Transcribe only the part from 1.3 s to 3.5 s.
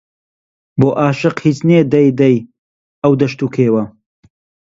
هیچ نێ دەی دەی ئەو دەشت و